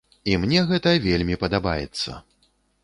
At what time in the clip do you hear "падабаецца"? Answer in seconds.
1.45-2.21